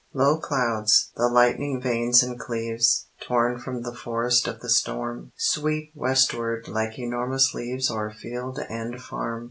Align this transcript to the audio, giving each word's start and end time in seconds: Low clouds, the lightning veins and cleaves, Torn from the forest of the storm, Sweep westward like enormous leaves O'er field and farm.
Low 0.15 0.39
clouds, 0.39 1.11
the 1.15 1.27
lightning 1.27 1.79
veins 1.79 2.23
and 2.23 2.39
cleaves, 2.39 3.09
Torn 3.27 3.59
from 3.59 3.83
the 3.83 3.93
forest 3.93 4.47
of 4.47 4.59
the 4.59 4.67
storm, 4.67 5.31
Sweep 5.37 5.91
westward 5.93 6.67
like 6.67 6.97
enormous 6.97 7.53
leaves 7.53 7.91
O'er 7.91 8.09
field 8.09 8.57
and 8.67 8.99
farm. 8.99 9.39